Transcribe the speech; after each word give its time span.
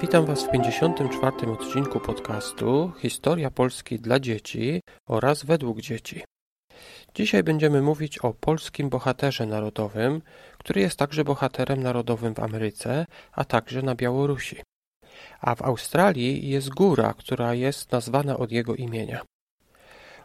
Witam 0.00 0.26
Was 0.26 0.44
w 0.44 0.50
54. 0.50 1.52
odcinku 1.52 2.00
podcastu 2.00 2.92
Historia 2.98 3.50
Polski 3.50 3.98
dla 3.98 4.20
dzieci 4.20 4.80
oraz 5.08 5.44
według 5.44 5.80
dzieci. 5.80 6.22
Dzisiaj 7.14 7.42
będziemy 7.42 7.82
mówić 7.82 8.18
o 8.18 8.34
polskim 8.34 8.88
bohaterze 8.88 9.46
narodowym, 9.46 10.22
który 10.58 10.80
jest 10.80 10.98
także 10.98 11.24
bohaterem 11.24 11.82
narodowym 11.82 12.34
w 12.34 12.40
Ameryce, 12.40 13.06
a 13.32 13.44
także 13.44 13.82
na 13.82 13.94
Białorusi. 13.94 14.56
A 15.40 15.54
w 15.54 15.62
Australii 15.62 16.48
jest 16.48 16.68
góra, 16.68 17.14
która 17.14 17.54
jest 17.54 17.92
nazwana 17.92 18.36
od 18.36 18.52
jego 18.52 18.74
imienia. 18.74 19.22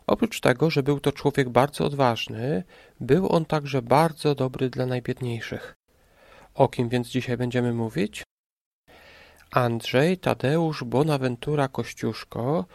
Oprócz 0.08 0.40
tego, 0.40 0.70
że 0.70 0.84
był 0.84 1.00
to 1.00 1.12
człowiek 1.12 1.50
bardzo 1.50 1.86
odważny, 1.86 2.64
był 3.00 3.32
on 3.32 3.46
także 3.46 3.82
bardzo 3.82 4.36
dobry 4.36 4.70
dla 4.70 4.86
najbiedniejszych. 4.86 5.76
O 6.54 6.68
kim 6.68 6.90
więc 6.90 7.08
dzisiaj 7.08 7.38
będziemy 7.38 7.74
mówić? 7.74 8.24
Andrzej 9.52 10.18
Tadeusz 10.18 10.84
Bonaventura 10.84 11.68
Kościuszko 11.68 12.66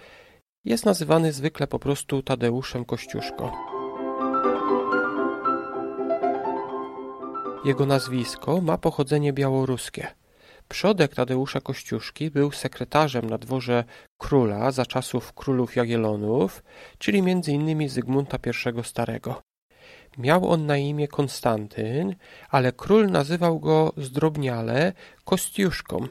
jest 0.64 0.87
nazywany 0.87 1.32
zwykle 1.32 1.66
po 1.66 1.78
prostu 1.78 2.23
Tadeuszem 2.23 2.84
Kościuszko. 2.84 3.52
Jego 7.65 7.87
nazwisko 7.87 8.60
ma 8.60 8.78
pochodzenie 8.78 9.32
białoruskie. 9.32 10.20
Przodek 10.70 11.15
Tadeusza 11.15 11.60
Kościuszki 11.60 12.30
był 12.30 12.52
sekretarzem 12.52 13.30
na 13.30 13.38
dworze 13.38 13.84
króla 14.19 14.70
za 14.70 14.87
czasów 14.87 15.33
królów 15.33 15.77
Jagiellonów, 15.77 16.62
czyli 16.98 17.19
m.in. 17.19 17.88
Zygmunta 17.88 18.38
I 18.46 18.84
Starego. 18.84 19.43
Miał 20.18 20.51
on 20.51 20.66
na 20.66 20.77
imię 20.77 21.09
Konstantyn, 21.09 22.16
ale 22.51 22.73
król 22.73 23.10
nazywał 23.10 23.60
go 23.60 23.93
zdrobniale 23.96 24.93
Kostiuszką, 25.24 26.07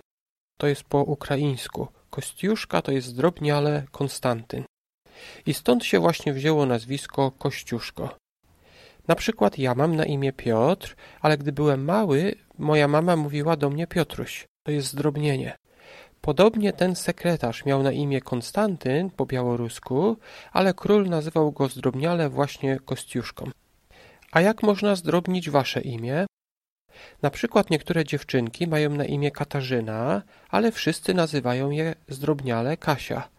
to 0.57 0.67
jest 0.67 0.83
po 0.83 1.03
ukraińsku. 1.03 1.87
Kostiuszka 2.09 2.81
to 2.81 2.91
jest 2.91 3.07
zdrobniale 3.07 3.83
Konstantyn. 3.91 4.63
I 5.45 5.53
stąd 5.53 5.85
się 5.85 5.99
właśnie 5.99 6.33
wzięło 6.33 6.65
nazwisko 6.65 7.31
Kościuszko. 7.31 8.17
Na 9.07 9.15
przykład 9.15 9.57
ja 9.57 9.75
mam 9.75 9.95
na 9.95 10.05
imię 10.05 10.33
Piotr, 10.33 10.95
ale 11.21 11.37
gdy 11.37 11.51
byłem 11.51 11.85
mały, 11.85 12.35
moja 12.57 12.87
mama 12.87 13.15
mówiła 13.15 13.55
do 13.55 13.69
mnie 13.69 13.87
Piotruś. 13.87 14.48
To 14.69 14.73
jest 14.73 14.87
zdrobnienie. 14.87 15.57
Podobnie 16.21 16.73
ten 16.73 16.95
sekretarz 16.95 17.65
miał 17.65 17.83
na 17.83 17.91
imię 17.91 18.21
Konstantyn 18.21 19.09
po 19.09 19.25
białorusku, 19.25 20.17
ale 20.51 20.73
król 20.73 21.09
nazywał 21.09 21.51
go 21.51 21.67
zdrobniale 21.67 22.29
właśnie 22.29 22.79
Kostiuszką. 22.85 23.51
A 24.31 24.41
jak 24.41 24.63
można 24.63 24.95
zdrobnić 24.95 25.49
wasze 25.49 25.81
imię? 25.81 26.25
Na 27.21 27.29
przykład 27.29 27.69
niektóre 27.69 28.05
dziewczynki 28.05 28.67
mają 28.67 28.89
na 28.89 29.05
imię 29.05 29.31
Katarzyna, 29.31 30.21
ale 30.49 30.71
wszyscy 30.71 31.13
nazywają 31.13 31.69
je 31.69 31.95
zdrobniale 32.07 32.77
Kasia. 32.77 33.29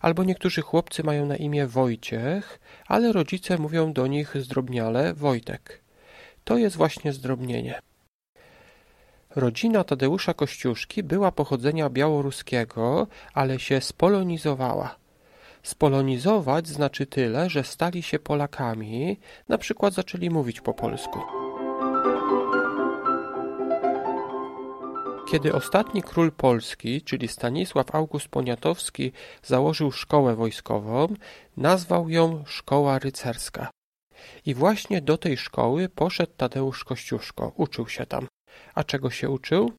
Albo 0.00 0.24
niektórzy 0.24 0.62
chłopcy 0.62 1.04
mają 1.04 1.26
na 1.26 1.36
imię 1.36 1.66
Wojciech, 1.66 2.60
ale 2.86 3.12
rodzice 3.12 3.58
mówią 3.58 3.92
do 3.92 4.06
nich 4.06 4.36
zdrobniale 4.36 5.14
Wojtek. 5.14 5.80
To 6.44 6.58
jest 6.58 6.76
właśnie 6.76 7.12
zdrobnienie. 7.12 7.80
Rodzina 9.36 9.84
Tadeusza 9.84 10.34
Kościuszki 10.34 11.02
była 11.02 11.32
pochodzenia 11.32 11.90
białoruskiego, 11.90 13.06
ale 13.32 13.58
się 13.58 13.80
spolonizowała. 13.80 14.96
Spolonizować 15.62 16.68
znaczy 16.68 17.06
tyle, 17.06 17.50
że 17.50 17.64
stali 17.64 18.02
się 18.02 18.18
Polakami, 18.18 19.20
na 19.48 19.58
przykład 19.58 19.94
zaczęli 19.94 20.30
mówić 20.30 20.60
po 20.60 20.74
polsku. 20.74 21.20
Kiedy 25.30 25.54
ostatni 25.54 26.02
król 26.02 26.32
Polski, 26.32 27.02
czyli 27.02 27.28
Stanisław 27.28 27.94
August 27.94 28.28
Poniatowski, 28.28 29.12
założył 29.42 29.92
szkołę 29.92 30.34
wojskową, 30.34 31.14
nazwał 31.56 32.08
ją 32.08 32.44
Szkoła 32.46 32.98
Rycerska. 32.98 33.70
I 34.46 34.54
właśnie 34.54 35.00
do 35.00 35.18
tej 35.18 35.36
szkoły 35.36 35.88
poszedł 35.88 36.32
Tadeusz 36.36 36.84
Kościuszko, 36.84 37.52
uczył 37.56 37.88
się 37.88 38.06
tam. 38.06 38.26
A 38.74 38.84
czego 38.84 39.10
się 39.10 39.30
uczył? 39.30 39.72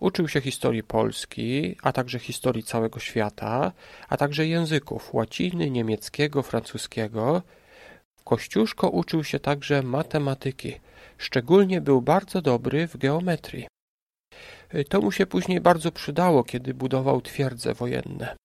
Uczył 0.00 0.28
się 0.28 0.40
historii 0.40 0.82
Polski, 0.82 1.76
a 1.82 1.92
także 1.92 2.18
historii 2.18 2.62
całego 2.62 3.00
świata, 3.00 3.72
a 4.08 4.16
także 4.16 4.46
języków 4.46 5.14
łaciny, 5.14 5.70
niemieckiego, 5.70 6.42
francuskiego. 6.42 7.42
Kościuszko 8.24 8.88
uczył 8.88 9.24
się 9.24 9.40
także 9.40 9.82
matematyki. 9.82 10.74
Szczególnie 11.18 11.80
był 11.80 12.02
bardzo 12.02 12.42
dobry 12.42 12.88
w 12.88 12.96
geometrii. 12.96 13.66
To 14.88 15.00
mu 15.00 15.12
się 15.12 15.26
później 15.26 15.60
bardzo 15.60 15.92
przydało, 15.92 16.44
kiedy 16.44 16.74
budował 16.74 17.20
twierdze 17.20 17.74
wojenne. 17.74 18.36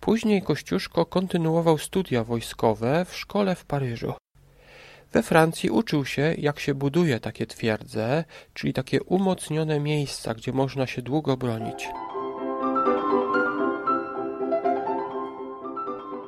Później 0.00 0.42
Kościuszko 0.42 1.06
kontynuował 1.06 1.78
studia 1.78 2.24
wojskowe 2.24 3.04
w 3.04 3.16
szkole 3.16 3.54
w 3.54 3.64
Paryżu. 3.64 4.14
We 5.12 5.22
Francji 5.22 5.70
uczył 5.70 6.04
się, 6.04 6.34
jak 6.38 6.60
się 6.60 6.74
buduje 6.74 7.20
takie 7.20 7.46
twierdze, 7.46 8.24
czyli 8.54 8.72
takie 8.72 9.02
umocnione 9.02 9.80
miejsca, 9.80 10.34
gdzie 10.34 10.52
można 10.52 10.86
się 10.86 11.02
długo 11.02 11.36
bronić. 11.36 11.88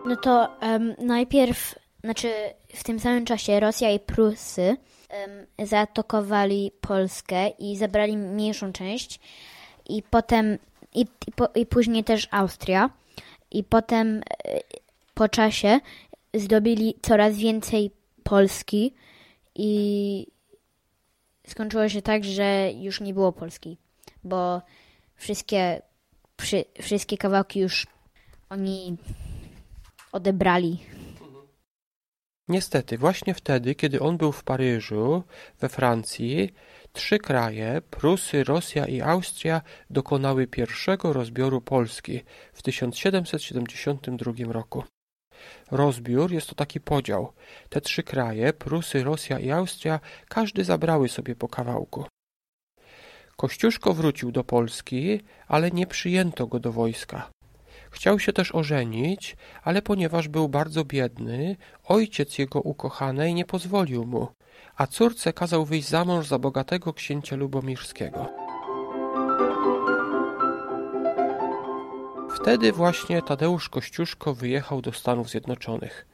No 0.07 0.17
to 0.23 0.57
um, 0.63 0.95
najpierw, 0.99 1.75
znaczy 2.05 2.33
w 2.75 2.85
tym 2.85 3.01
samym 3.01 3.25
czasie 3.25 3.61
Rosja 3.61 3.91
i 3.91 4.01
Prusy 4.01 4.77
zaatakowali 5.59 6.73
Polskę 6.81 7.49
i 7.49 7.77
zabrali 7.77 8.17
mniejszą 8.17 8.73
część 8.73 9.21
i 9.89 10.03
potem 10.03 10.59
i, 10.95 11.01
i, 11.01 11.33
po, 11.33 11.49
i 11.55 11.67
później 11.67 12.05
też 12.05 12.29
Austria 12.31 12.91
i 13.51 13.65
potem 13.65 14.17
e, 14.19 14.23
po 15.15 15.29
czasie 15.29 15.81
zdobyli 16.35 16.95
coraz 17.03 17.37
więcej 17.37 17.91
Polski 18.25 18.95
i 19.55 20.27
skończyło 21.47 21.89
się 21.89 22.03
tak, 22.03 22.25
że 22.25 22.71
już 22.73 23.01
nie 23.01 23.15
było 23.15 23.33
Polski, 23.33 23.79
bo 24.25 24.63
wszystkie, 25.17 25.83
przy, 26.37 26.65
wszystkie 26.83 27.19
kawałki 27.19 27.61
już 27.61 27.87
oni 28.51 28.97
odebrali. 30.13 30.79
Niestety, 32.49 32.99
właśnie 32.99 33.35
wtedy, 33.35 33.75
kiedy 33.75 34.01
on 34.01 34.17
był 34.17 34.33
w 34.33 34.45
Paryżu, 34.45 35.23
we 35.61 35.69
Francji, 35.69 36.51
trzy 36.93 37.19
kraje, 37.19 37.83
Prusy, 37.91 38.45
Rosja 38.45 38.87
i 38.87 39.01
Austria, 39.01 39.63
dokonały 39.91 40.47
pierwszego 40.47 41.13
rozbioru 41.13 41.61
Polski 41.61 42.21
w 42.53 42.63
1772 42.63 44.53
roku. 44.53 44.85
Rozbiór 45.71 46.33
jest 46.33 46.47
to 46.47 46.55
taki 46.55 46.81
podział. 46.81 47.33
Te 47.69 47.81
trzy 47.81 48.03
kraje, 48.03 48.53
Prusy, 48.53 49.05
Rosja 49.05 49.39
i 49.39 49.51
Austria, 49.51 50.01
każdy 50.29 50.65
zabrały 50.65 51.09
sobie 51.09 51.37
po 51.37 51.49
kawałku. 51.49 52.05
Kościuszko 53.37 53.95
wrócił 53.95 54.33
do 54.33 54.45
Polski, 54.45 55.21
ale 55.49 55.71
nie 55.71 55.87
przyjęto 55.87 56.47
go 56.47 56.61
do 56.61 56.73
wojska. 56.73 57.31
Chciał 57.91 58.19
się 58.19 58.33
też 58.33 58.55
ożenić, 58.55 59.37
ale 59.63 59.83
ponieważ 59.83 60.29
był 60.29 60.49
bardzo 60.49 60.85
biedny, 60.85 61.57
ojciec 61.85 62.39
jego 62.39 62.61
ukochanej 62.61 63.35
nie 63.35 63.45
pozwolił 63.45 64.07
mu, 64.07 64.29
a 64.77 64.87
córce 64.87 65.33
kazał 65.33 65.65
wyjść 65.65 65.89
za 65.89 66.05
mąż 66.05 66.27
za 66.27 66.39
bogatego 66.39 66.93
księcia 66.93 67.37
lubomirskiego. 67.37 68.44
Wtedy 72.45 72.73
właśnie 72.73 73.23
Tadeusz 73.23 73.69
Kościuszko 73.69 74.35
wyjechał 74.35 74.83
do 74.83 74.93
Stanów 74.93 75.31
Zjednoczonych. 75.31 76.07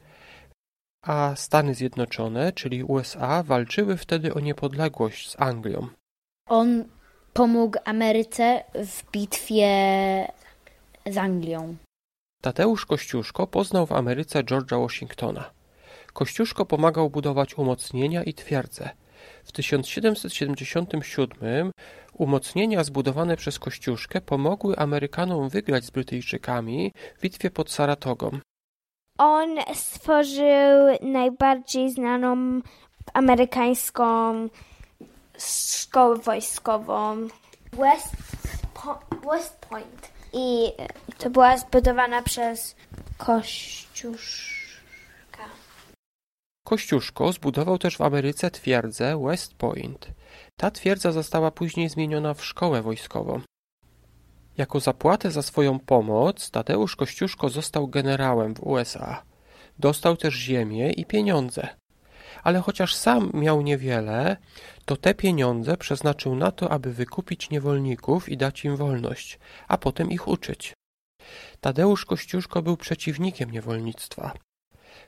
A 1.02 1.32
Stany 1.36 1.74
Zjednoczone, 1.74 2.52
czyli 2.52 2.84
USA, 2.84 3.42
walczyły 3.42 3.96
wtedy 3.96 4.34
o 4.34 4.40
niepodległość 4.40 5.30
z 5.30 5.40
Anglią. 5.40 5.88
On 6.48 6.84
pomógł 7.32 7.78
Ameryce 7.84 8.64
w 8.74 9.10
bitwie 9.10 9.66
z 11.06 11.16
Anglią. 11.16 11.76
Tadeusz 12.42 12.86
Kościuszko 12.86 13.46
poznał 13.46 13.86
w 13.86 13.92
Ameryce 13.92 14.44
George'a 14.44 14.82
Washingtona. 14.82 15.50
Kościuszko 16.12 16.66
pomagał 16.66 17.10
budować 17.10 17.58
umocnienia 17.58 18.22
i 18.22 18.34
twierdze. 18.34 18.90
W 19.44 19.52
1777 19.52 21.72
umocnienia 22.12 22.84
zbudowane 22.84 23.36
przez 23.36 23.58
Kościuszkę 23.58 24.20
pomogły 24.20 24.76
Amerykanom 24.76 25.48
wygrać 25.48 25.84
z 25.84 25.90
Brytyjczykami 25.90 26.92
w 27.18 27.20
bitwie 27.20 27.50
pod 27.50 27.70
Saratogą. 27.70 28.30
On 29.18 29.56
stworzył 29.74 30.98
najbardziej 31.02 31.90
znaną 31.90 32.60
amerykańską 33.14 34.48
szkołę 35.38 36.16
wojskową 36.16 37.28
West, 37.72 38.14
po 38.74 38.98
West 39.30 39.56
Point. 39.56 40.10
I 40.32 40.72
to 41.18 41.30
była 41.30 41.58
zbudowana 41.58 42.22
przez 42.22 42.76
Kościusz. 43.18 44.59
Kościuszko 46.64 47.32
zbudował 47.32 47.78
też 47.78 47.96
w 47.96 48.00
Ameryce 48.02 48.50
twierdzę 48.50 49.22
West 49.24 49.54
Point. 49.54 50.10
Ta 50.56 50.70
twierdza 50.70 51.12
została 51.12 51.50
później 51.50 51.88
zmieniona 51.88 52.34
w 52.34 52.44
szkołę 52.44 52.82
wojskową. 52.82 53.40
Jako 54.56 54.80
zapłatę 54.80 55.30
za 55.30 55.42
swoją 55.42 55.78
pomoc 55.78 56.50
Tadeusz 56.50 56.96
Kościuszko 56.96 57.48
został 57.48 57.88
generałem 57.88 58.54
w 58.54 58.62
USA. 58.62 59.22
Dostał 59.78 60.16
też 60.16 60.34
ziemię 60.34 60.92
i 60.92 61.04
pieniądze. 61.04 61.68
Ale 62.42 62.60
chociaż 62.60 62.94
sam 62.94 63.30
miał 63.34 63.62
niewiele, 63.62 64.36
to 64.84 64.96
te 64.96 65.14
pieniądze 65.14 65.76
przeznaczył 65.76 66.34
na 66.34 66.50
to, 66.50 66.70
aby 66.72 66.92
wykupić 66.92 67.50
niewolników 67.50 68.28
i 68.28 68.36
dać 68.36 68.64
im 68.64 68.76
wolność, 68.76 69.38
a 69.68 69.78
potem 69.78 70.10
ich 70.10 70.28
uczyć. 70.28 70.74
Tadeusz 71.60 72.04
Kościuszko 72.04 72.62
był 72.62 72.76
przeciwnikiem 72.76 73.50
niewolnictwa. 73.50 74.32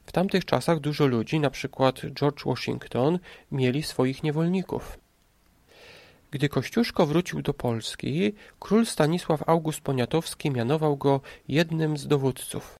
W 0.05 0.13
tamtych 0.13 0.45
czasach 0.45 0.81
dużo 0.81 1.07
ludzi, 1.07 1.41
na 1.41 1.51
przykład 1.51 2.01
George 2.15 2.45
Washington, 2.45 3.19
mieli 3.53 3.83
swoich 3.83 4.23
niewolników. 4.23 4.99
Gdy 6.31 6.49
Kościuszko 6.49 7.07
wrócił 7.07 7.43
do 7.43 7.55
Polski, 7.55 8.33
król 8.61 8.87
Stanisław 8.87 9.49
August 9.49 9.81
Poniatowski 9.81 10.51
mianował 10.51 10.97
go 10.97 11.21
jednym 11.49 11.97
z 11.97 12.07
dowódców. 12.07 12.75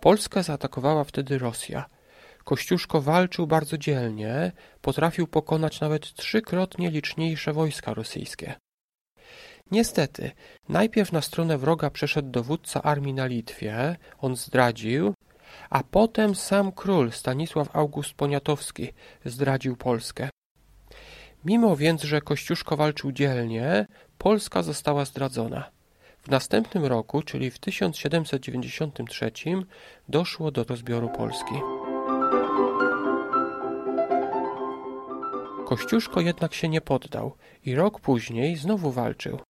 Polskę 0.00 0.42
zaatakowała 0.42 1.04
wtedy 1.04 1.38
Rosja. 1.38 1.84
Kościuszko 2.44 3.00
walczył 3.00 3.46
bardzo 3.46 3.78
dzielnie, 3.78 4.52
potrafił 4.82 5.26
pokonać 5.26 5.80
nawet 5.80 6.14
trzykrotnie 6.14 6.90
liczniejsze 6.90 7.52
wojska 7.52 7.94
rosyjskie. 7.94 8.54
Niestety, 9.70 10.30
najpierw 10.68 11.12
na 11.12 11.22
stronę 11.22 11.58
wroga 11.58 11.90
przeszedł 11.90 12.30
dowódca 12.30 12.82
armii 12.82 13.14
na 13.14 13.26
Litwie, 13.26 13.96
on 14.18 14.36
zdradził, 14.36 15.14
a 15.70 15.82
potem 15.82 16.34
sam 16.34 16.72
król 16.72 17.12
Stanisław 17.12 17.76
August 17.76 18.14
Poniatowski 18.14 18.92
zdradził 19.24 19.76
Polskę. 19.76 20.28
Mimo 21.44 21.76
więc, 21.76 22.02
że 22.02 22.20
Kościuszko 22.20 22.76
walczył 22.76 23.12
dzielnie, 23.12 23.86
Polska 24.18 24.62
została 24.62 25.04
zdradzona. 25.04 25.70
W 26.22 26.30
następnym 26.30 26.84
roku, 26.84 27.22
czyli 27.22 27.50
w 27.50 27.58
1793, 27.58 29.32
doszło 30.08 30.50
do 30.50 30.64
rozbioru 30.64 31.08
Polski. 31.08 31.54
Kościuszko 35.66 36.20
jednak 36.20 36.54
się 36.54 36.68
nie 36.68 36.80
poddał 36.80 37.36
i 37.64 37.74
rok 37.74 38.00
później 38.00 38.56
znowu 38.56 38.92
walczył. 38.92 39.40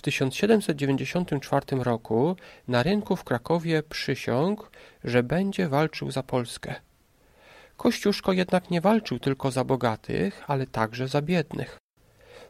W 0.00 0.02
1794 0.02 1.82
roku 1.82 2.36
na 2.68 2.82
rynku 2.82 3.16
w 3.16 3.24
Krakowie 3.24 3.82
przysiągł, 3.82 4.66
że 5.04 5.22
będzie 5.22 5.68
walczył 5.68 6.10
za 6.10 6.22
Polskę. 6.22 6.74
Kościuszko 7.76 8.32
jednak 8.32 8.70
nie 8.70 8.80
walczył 8.80 9.18
tylko 9.18 9.50
za 9.50 9.64
bogatych, 9.64 10.44
ale 10.46 10.66
także 10.66 11.08
za 11.08 11.22
biednych. 11.22 11.78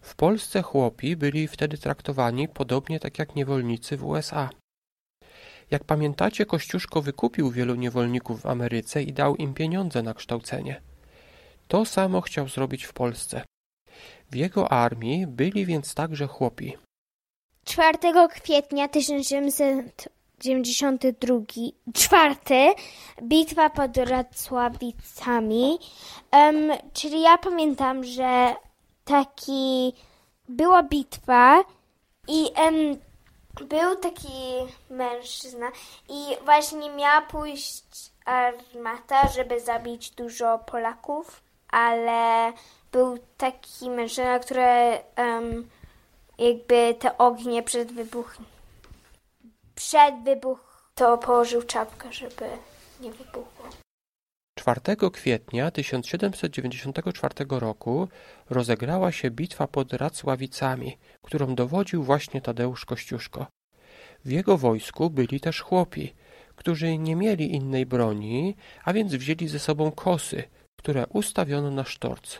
W 0.00 0.14
Polsce 0.14 0.62
chłopi 0.62 1.16
byli 1.16 1.48
wtedy 1.48 1.78
traktowani 1.78 2.48
podobnie 2.48 3.00
tak 3.00 3.18
jak 3.18 3.34
niewolnicy 3.34 3.96
w 3.96 4.04
USA. 4.04 4.50
Jak 5.70 5.84
pamiętacie, 5.84 6.46
Kościuszko 6.46 7.02
wykupił 7.02 7.50
wielu 7.50 7.74
niewolników 7.74 8.40
w 8.40 8.46
Ameryce 8.46 9.02
i 9.02 9.12
dał 9.12 9.36
im 9.36 9.54
pieniądze 9.54 10.02
na 10.02 10.14
kształcenie. 10.14 10.80
To 11.68 11.84
samo 11.84 12.20
chciał 12.20 12.48
zrobić 12.48 12.84
w 12.84 12.92
Polsce. 12.92 13.42
W 14.30 14.34
jego 14.34 14.72
armii 14.72 15.26
byli 15.26 15.66
więc 15.66 15.94
także 15.94 16.26
chłopi. 16.26 16.76
4 17.70 17.98
kwietnia 18.28 18.88
1792, 18.88 21.36
czwarty, 21.94 22.74
bitwa 23.22 23.70
pod 23.70 23.96
Racławicami. 23.96 25.78
Um, 26.32 26.72
czyli 26.92 27.20
ja 27.20 27.38
pamiętam, 27.38 28.04
że 28.04 28.54
taki 29.04 29.92
była 30.48 30.82
bitwa 30.82 31.64
i 32.28 32.50
um, 32.58 32.98
był 33.68 33.96
taki 33.96 34.32
mężczyzna 34.90 35.66
i 36.08 36.24
właśnie 36.44 36.90
miała 36.90 37.20
pójść 37.20 38.12
armata, 38.24 39.28
żeby 39.28 39.60
zabić 39.60 40.10
dużo 40.10 40.58
Polaków, 40.58 41.42
ale 41.68 42.52
był 42.92 43.18
taki 43.36 43.90
mężczyzna, 43.90 44.38
który 44.38 44.98
um, 45.18 45.70
jakby 46.40 46.94
te 46.94 47.18
ognie 47.18 47.62
przed 47.62 47.92
wybuchem 47.92 48.44
przed 49.80 50.24
wybuch 50.24 50.92
to 50.94 51.18
położył 51.18 51.62
czapkę, 51.62 52.12
żeby 52.12 52.44
nie 53.00 53.12
wybuchło. 53.12 53.68
4 54.58 54.80
kwietnia 55.12 55.70
1794 55.70 57.34
roku 57.50 58.08
rozegrała 58.50 59.12
się 59.12 59.30
bitwa 59.30 59.66
pod 59.66 59.92
Racławicami, 59.92 60.98
którą 61.22 61.54
dowodził 61.54 62.02
właśnie 62.02 62.40
Tadeusz 62.40 62.84
Kościuszko. 62.84 63.46
W 64.24 64.30
jego 64.30 64.58
wojsku 64.58 65.10
byli 65.10 65.40
też 65.40 65.60
chłopi, 65.60 66.14
którzy 66.56 66.98
nie 66.98 67.16
mieli 67.16 67.54
innej 67.54 67.86
broni, 67.86 68.56
a 68.84 68.92
więc 68.92 69.14
wzięli 69.14 69.48
ze 69.48 69.58
sobą 69.58 69.92
kosy, 69.92 70.42
które 70.78 71.06
ustawiono 71.06 71.70
na 71.70 71.84
sztorc. 71.84 72.38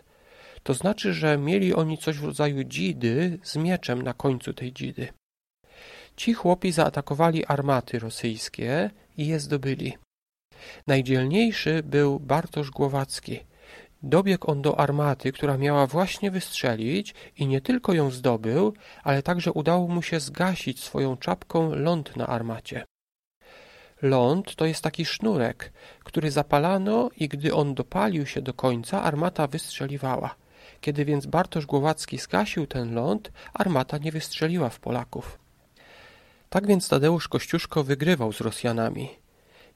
To 0.62 0.74
znaczy, 0.74 1.14
że 1.14 1.38
mieli 1.38 1.74
oni 1.74 1.98
coś 1.98 2.18
w 2.18 2.24
rodzaju 2.24 2.64
dzidy 2.64 3.38
z 3.42 3.56
mieczem 3.56 4.02
na 4.02 4.14
końcu 4.14 4.52
tej 4.52 4.72
dzidy. 4.72 5.08
Ci 6.16 6.34
chłopi 6.34 6.72
zaatakowali 6.72 7.46
armaty 7.46 7.98
rosyjskie 7.98 8.90
i 9.16 9.26
je 9.26 9.40
zdobyli. 9.40 9.96
Najdzielniejszy 10.86 11.82
był 11.82 12.20
Bartosz 12.20 12.70
Głowacki. 12.70 13.40
Dobiegł 14.02 14.50
on 14.50 14.62
do 14.62 14.80
armaty, 14.80 15.32
która 15.32 15.56
miała 15.58 15.86
właśnie 15.86 16.30
wystrzelić 16.30 17.14
i 17.36 17.46
nie 17.46 17.60
tylko 17.60 17.92
ją 17.92 18.10
zdobył, 18.10 18.74
ale 19.02 19.22
także 19.22 19.52
udało 19.52 19.88
mu 19.88 20.02
się 20.02 20.20
zgasić 20.20 20.82
swoją 20.82 21.16
czapką 21.16 21.74
ląd 21.74 22.16
na 22.16 22.26
armacie. 22.26 22.84
Ląd 24.02 24.56
to 24.56 24.66
jest 24.66 24.82
taki 24.82 25.04
sznurek, 25.04 25.72
który 26.04 26.30
zapalano 26.30 27.10
i 27.16 27.28
gdy 27.28 27.54
on 27.54 27.74
dopalił 27.74 28.26
się 28.26 28.42
do 28.42 28.54
końca, 28.54 29.02
armata 29.02 29.46
wystrzeliwała. 29.46 30.34
Kiedy 30.80 31.04
więc 31.04 31.26
Bartosz 31.26 31.66
Głowacki 31.66 32.18
zgasił 32.18 32.66
ten 32.66 32.94
ląd, 32.94 33.32
armata 33.54 33.98
nie 33.98 34.12
wystrzeliła 34.12 34.68
w 34.68 34.80
Polaków. 34.80 35.38
Tak 36.50 36.66
więc 36.66 36.88
Tadeusz 36.88 37.28
Kościuszko 37.28 37.84
wygrywał 37.84 38.32
z 38.32 38.40
Rosjanami. 38.40 39.08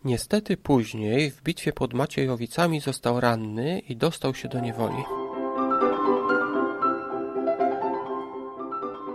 Niestety 0.04 0.56
później 0.56 1.30
w 1.30 1.42
bitwie 1.42 1.72
pod 1.72 1.94
Maciejowicami 1.94 2.80
został 2.80 3.20
ranny 3.20 3.78
i 3.78 3.96
dostał 3.96 4.34
się 4.34 4.48
do 4.48 4.60
niewoli. 4.60 5.04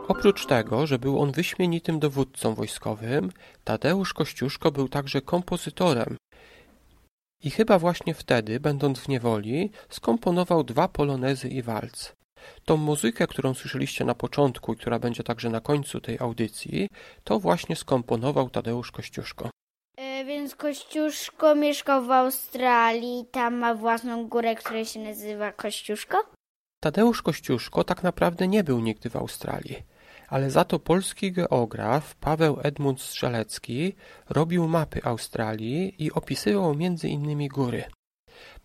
Oprócz 0.08 0.46
tego, 0.46 0.88
że 0.88 1.00
był 1.00 1.20
on 1.22 1.32
wyśmienitym 1.32 2.00
dowódcą 2.00 2.56
wojskowym, 2.56 3.32
Tadeusz 3.64 4.14
Kościuszko 4.14 4.72
był 4.72 4.90
także 4.90 5.22
kompozytorem 5.22 6.18
i 7.44 7.52
chyba 7.52 7.80
właśnie 7.80 8.14
wtedy, 8.14 8.60
będąc 8.60 9.00
w 9.00 9.08
niewoli, 9.08 9.72
skomponował 9.90 10.64
dwa 10.64 10.88
polonezy 10.88 11.50
i 11.50 11.62
walc. 11.62 12.14
Tą 12.66 12.78
muzykę, 12.78 13.28
którą 13.28 13.54
słyszeliście 13.54 14.06
na 14.06 14.16
początku 14.16 14.74
i 14.74 14.78
która 14.78 15.00
będzie 15.00 15.24
także 15.24 15.50
na 15.50 15.62
końcu 15.62 16.02
tej 16.02 16.20
audycji, 16.20 16.88
to 17.24 17.40
właśnie 17.40 17.76
skomponował 17.76 18.50
Tadeusz 18.50 18.92
Kościuszko. 18.92 19.50
E, 19.98 20.26
więc 20.26 20.56
Kościuszko 20.56 21.56
mieszkał 21.56 22.06
w 22.06 22.12
Australii, 22.12 23.26
tam 23.32 23.56
ma 23.56 23.76
własną 23.76 24.28
górę, 24.28 24.56
która 24.56 24.86
się 24.86 25.00
nazywa 25.00 25.52
Kościuszko? 25.52 26.18
Tadeusz 26.82 27.22
Kościuszko 27.22 27.84
tak 27.84 28.04
naprawdę 28.04 28.48
nie 28.48 28.64
był 28.64 28.80
nigdy 28.80 29.10
w 29.10 29.16
Australii, 29.16 29.84
ale 30.30 30.52
za 30.52 30.64
to 30.64 30.80
polski 30.80 31.32
geograf 31.32 32.16
Paweł 32.16 32.60
Edmund 32.64 33.02
Strzelecki 33.02 33.96
robił 34.30 34.68
mapy 34.68 35.04
Australii 35.04 36.04
i 36.04 36.12
opisywał 36.12 36.76
między 36.76 37.10
innymi 37.10 37.48
góry. 37.48 37.84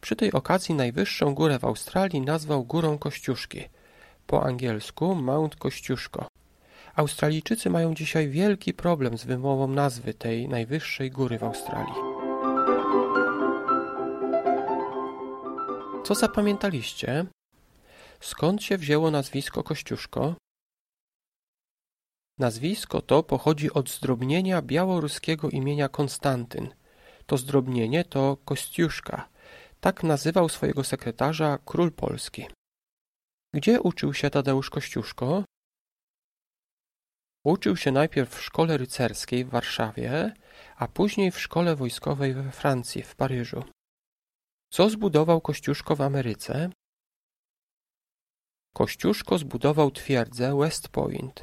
Przy 0.00 0.16
tej 0.16 0.32
okazji 0.32 0.74
najwyższą 0.74 1.34
górę 1.34 1.58
w 1.58 1.64
Australii 1.64 2.20
nazwał 2.20 2.64
Górą 2.64 2.98
Kościuszki, 2.98 3.64
po 4.26 4.42
angielsku 4.42 5.14
Mount 5.14 5.56
Kościuszko. 5.56 6.26
Australijczycy 6.96 7.70
mają 7.70 7.94
dzisiaj 7.94 8.28
wielki 8.28 8.74
problem 8.74 9.18
z 9.18 9.24
wymową 9.24 9.68
nazwy 9.68 10.14
tej 10.14 10.48
najwyższej 10.48 11.10
góry 11.10 11.38
w 11.38 11.44
Australii. 11.44 11.94
Co 16.04 16.14
zapamiętaliście? 16.14 17.26
Skąd 18.20 18.62
się 18.62 18.78
wzięło 18.78 19.10
nazwisko 19.10 19.62
Kościuszko? 19.62 20.34
Nazwisko 22.38 23.02
to 23.02 23.22
pochodzi 23.22 23.72
od 23.72 23.90
zdrobnienia 23.90 24.62
białoruskiego 24.62 25.50
imienia 25.50 25.88
Konstantyn. 25.88 26.74
To 27.26 27.36
zdrobnienie 27.36 28.04
to 28.04 28.36
Kościuszka, 28.44 29.28
tak 29.80 30.02
nazywał 30.02 30.48
swojego 30.48 30.84
sekretarza 30.84 31.58
król 31.64 31.92
Polski. 31.92 32.46
Gdzie 33.54 33.80
uczył 33.80 34.14
się 34.14 34.30
Tadeusz 34.30 34.70
Kościuszko? 34.70 35.44
Uczył 37.44 37.76
się 37.76 37.92
najpierw 37.92 38.34
w 38.34 38.42
szkole 38.42 38.76
rycerskiej 38.76 39.44
w 39.44 39.48
Warszawie, 39.50 40.34
a 40.76 40.88
później 40.88 41.30
w 41.30 41.40
szkole 41.40 41.76
wojskowej 41.76 42.34
we 42.34 42.52
Francji, 42.52 43.02
w 43.02 43.16
Paryżu. 43.16 43.64
Co 44.72 44.90
zbudował 44.90 45.40
Kościuszko 45.40 45.96
w 45.96 46.00
Ameryce? 46.00 46.70
Kościuszko 48.74 49.38
zbudował 49.38 49.90
twierdzę 49.90 50.58
West 50.58 50.88
Point. 50.88 51.42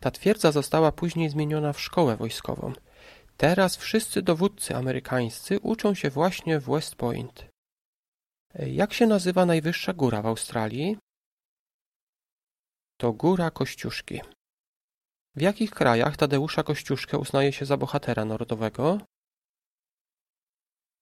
Ta 0.00 0.10
twierdza 0.10 0.52
została 0.52 0.92
później 0.92 1.30
zmieniona 1.30 1.72
w 1.72 1.80
szkołę 1.80 2.16
wojskową. 2.16 2.72
Teraz 3.36 3.76
wszyscy 3.76 4.22
dowódcy 4.22 4.76
amerykańscy 4.76 5.60
uczą 5.60 5.94
się 5.94 6.10
właśnie 6.10 6.60
w 6.60 6.70
West 6.70 6.94
Point. 6.94 7.46
Jak 8.54 8.92
się 8.92 9.06
nazywa 9.06 9.46
najwyższa 9.46 9.92
góra 9.92 10.22
w 10.22 10.26
Australii? 10.26 10.98
To 13.00 13.12
Góra 13.12 13.50
Kościuszki. 13.50 14.20
W 15.34 15.40
jakich 15.40 15.70
krajach 15.70 16.16
Tadeusza 16.16 16.62
Kościuszkę 16.62 17.18
uznaje 17.18 17.52
się 17.52 17.66
za 17.66 17.76
bohatera 17.76 18.24
narodowego? 18.24 19.00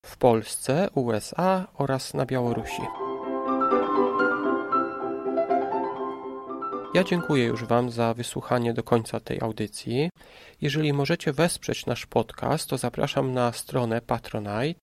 W 0.06 0.16
Polsce, 0.16 0.90
USA 0.94 1.68
oraz 1.74 2.14
na 2.14 2.26
Białorusi. 2.26 3.03
Ja 6.94 7.04
dziękuję 7.04 7.44
już 7.44 7.64
Wam 7.64 7.90
za 7.90 8.14
wysłuchanie 8.14 8.74
do 8.74 8.82
końca 8.82 9.20
tej 9.20 9.40
audycji. 9.40 10.10
Jeżeli 10.60 10.92
możecie 10.92 11.32
wesprzeć 11.32 11.86
nasz 11.86 12.06
podcast, 12.06 12.68
to 12.68 12.78
zapraszam 12.78 13.32
na 13.32 13.52
stronę 13.52 14.00
Patronite. 14.00 14.80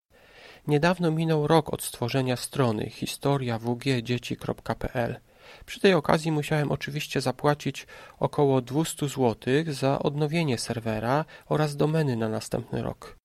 Niedawno 0.68 1.12
minął 1.12 1.48
rok 1.48 1.74
od 1.74 1.84
stworzenia 1.84 2.36
strony 2.36 2.90
historiawgdzieci.pl. 2.90 5.20
Przy 5.66 5.80
tej 5.80 5.94
okazji 5.94 6.32
musiałem 6.32 6.72
oczywiście 6.72 7.22
zapłacić 7.22 7.88
około 8.20 8.62
200 8.62 9.08
zł 9.08 9.36
za 9.68 10.00
odnowienie 10.00 10.58
serwera 10.58 11.26
oraz 11.46 11.76
domeny 11.76 12.16
na 12.16 12.30
następny 12.30 12.82
rok. 12.82 13.16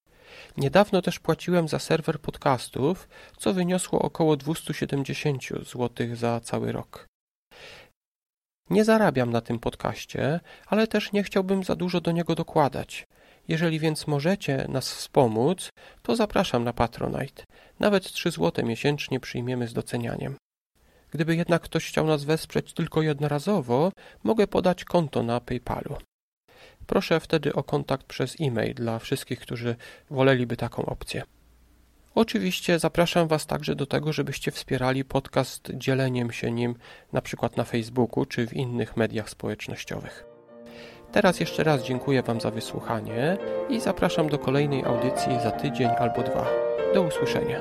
Niedawno 0.56 1.02
też 1.02 1.18
płaciłem 1.18 1.68
za 1.68 1.78
serwer 1.78 2.20
podcastów, 2.20 3.08
co 3.36 3.54
wyniosło 3.54 4.02
około 4.02 4.36
270 4.36 5.42
zł 5.72 5.90
za 6.14 6.40
cały 6.40 6.72
rok. 6.72 7.06
Nie 8.70 8.84
zarabiam 8.84 9.30
na 9.30 9.40
tym 9.40 9.58
podcaście, 9.58 10.40
ale 10.66 10.86
też 10.86 11.12
nie 11.12 11.22
chciałbym 11.22 11.64
za 11.64 11.76
dużo 11.76 12.00
do 12.00 12.12
niego 12.12 12.34
dokładać. 12.34 13.06
Jeżeli 13.48 13.80
więc 13.80 14.06
możecie 14.06 14.66
nas 14.68 14.92
wspomóc, 14.92 15.70
to 16.02 16.16
zapraszam 16.16 16.64
na 16.64 16.72
Patronite. 16.72 17.44
Nawet 17.80 18.12
3 18.12 18.30
zł 18.30 18.66
miesięcznie 18.66 19.20
przyjmiemy 19.20 19.68
z 19.68 19.72
docenianiem. 19.72 20.36
Gdyby 21.10 21.36
jednak 21.36 21.62
ktoś 21.62 21.88
chciał 21.88 22.06
nas 22.06 22.24
wesprzeć 22.24 22.72
tylko 22.72 23.02
jednorazowo, 23.02 23.92
mogę 24.24 24.46
podać 24.46 24.84
konto 24.84 25.22
na 25.22 25.40
PayPalu. 25.40 25.96
Proszę 26.86 27.20
wtedy 27.20 27.54
o 27.54 27.62
kontakt 27.62 28.06
przez 28.06 28.36
e-mail 28.40 28.74
dla 28.74 28.98
wszystkich, 28.98 29.40
którzy 29.40 29.76
woleliby 30.10 30.56
taką 30.56 30.86
opcję. 30.86 31.22
Oczywiście 32.16 32.78
zapraszam 32.78 33.28
Was 33.28 33.46
także 33.46 33.74
do 33.74 33.86
tego, 33.86 34.12
żebyście 34.12 34.50
wspierali 34.50 35.04
podcast 35.04 35.70
dzieleniem 35.74 36.32
się 36.32 36.50
nim 36.50 36.74
na 37.12 37.20
przykład 37.20 37.56
na 37.56 37.64
Facebooku 37.64 38.24
czy 38.24 38.46
w 38.46 38.54
innych 38.54 38.96
mediach 38.96 39.30
społecznościowych. 39.30 40.24
Teraz 41.12 41.40
jeszcze 41.40 41.64
raz 41.64 41.82
dziękuję 41.82 42.22
Wam 42.22 42.40
za 42.40 42.50
wysłuchanie 42.50 43.36
i 43.68 43.80
zapraszam 43.80 44.28
do 44.28 44.38
kolejnej 44.38 44.84
audycji 44.84 45.32
za 45.42 45.50
tydzień 45.50 45.88
albo 45.98 46.22
dwa. 46.22 46.46
Do 46.94 47.02
usłyszenia. 47.02 47.60